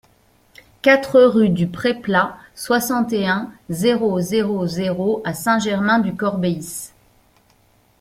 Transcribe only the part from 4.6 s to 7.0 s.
zéro à Saint-Germain-du-Corbéis